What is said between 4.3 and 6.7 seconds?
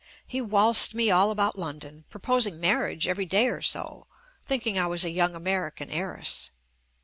thinking I was a young American heiress.